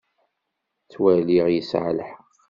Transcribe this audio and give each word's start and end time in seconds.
Ttwaliɣ 0.85 1.47
yesɛa 1.51 1.91
lḥeqq. 1.97 2.27